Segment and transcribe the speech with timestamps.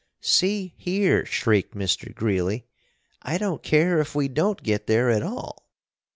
[0.23, 2.11] "See here!" shrieked Mr.
[2.11, 2.65] Greeley,
[3.21, 5.67] "I don't care if we don't get there at all."